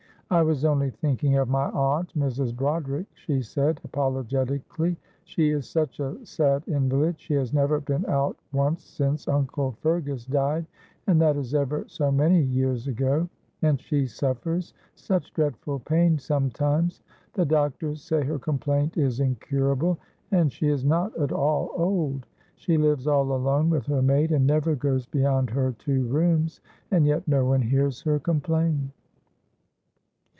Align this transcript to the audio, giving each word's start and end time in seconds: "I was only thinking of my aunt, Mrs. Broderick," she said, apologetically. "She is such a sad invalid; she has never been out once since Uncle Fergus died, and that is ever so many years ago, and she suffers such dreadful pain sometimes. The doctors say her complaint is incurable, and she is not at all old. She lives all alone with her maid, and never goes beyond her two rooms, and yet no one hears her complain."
"I 0.33 0.43
was 0.43 0.63
only 0.63 0.91
thinking 0.91 1.35
of 1.39 1.49
my 1.49 1.65
aunt, 1.71 2.17
Mrs. 2.17 2.55
Broderick," 2.55 3.07
she 3.15 3.41
said, 3.41 3.81
apologetically. 3.83 4.95
"She 5.25 5.49
is 5.49 5.67
such 5.69 5.99
a 5.99 6.25
sad 6.25 6.63
invalid; 6.69 7.19
she 7.19 7.33
has 7.33 7.51
never 7.53 7.81
been 7.81 8.05
out 8.05 8.37
once 8.53 8.81
since 8.81 9.27
Uncle 9.27 9.73
Fergus 9.81 10.25
died, 10.25 10.67
and 11.05 11.19
that 11.19 11.35
is 11.35 11.53
ever 11.53 11.83
so 11.89 12.13
many 12.13 12.41
years 12.41 12.87
ago, 12.87 13.27
and 13.61 13.81
she 13.81 14.07
suffers 14.07 14.73
such 14.95 15.33
dreadful 15.33 15.79
pain 15.79 16.17
sometimes. 16.17 17.01
The 17.33 17.43
doctors 17.43 18.01
say 18.01 18.23
her 18.23 18.39
complaint 18.39 18.95
is 18.97 19.19
incurable, 19.19 19.99
and 20.31 20.49
she 20.49 20.69
is 20.69 20.85
not 20.85 21.13
at 21.19 21.33
all 21.33 21.71
old. 21.75 22.25
She 22.55 22.77
lives 22.77 23.05
all 23.05 23.33
alone 23.35 23.69
with 23.69 23.85
her 23.87 24.01
maid, 24.01 24.31
and 24.31 24.47
never 24.47 24.75
goes 24.75 25.05
beyond 25.07 25.49
her 25.49 25.73
two 25.73 26.05
rooms, 26.07 26.61
and 26.89 27.05
yet 27.05 27.27
no 27.27 27.43
one 27.43 27.61
hears 27.63 28.01
her 28.03 28.17
complain." 28.17 28.93